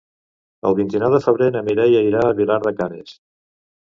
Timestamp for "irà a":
2.07-2.33